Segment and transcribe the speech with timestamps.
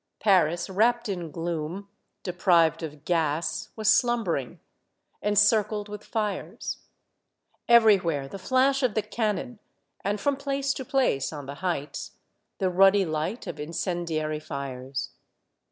[0.19, 1.87] Paris, wrapped in gloom,
[2.23, 4.59] de prived of gas, was slumbering,
[5.21, 6.79] encircled with fires.
[7.69, 9.59] Everywhere the flash of the cannon,
[10.03, 12.13] and from place to place, on the heights,
[12.57, 15.11] the ruddy light of incen diary fires.